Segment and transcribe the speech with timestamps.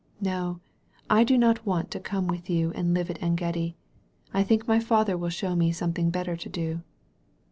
[0.19, 0.59] No,
[1.11, 3.75] I do not want to come with you and live at Engedi.
[4.33, 6.81] I think my Father will show me something better to do."